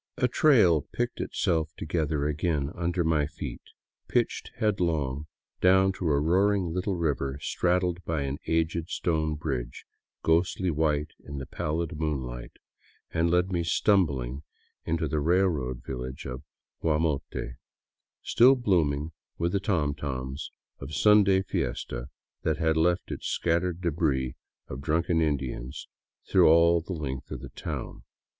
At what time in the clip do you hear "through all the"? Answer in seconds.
26.27-26.91